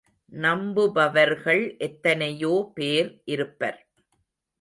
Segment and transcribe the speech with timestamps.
[0.31, 3.79] நம்புபவர்கள் எத்தனையோ பேர் இருப்பர்.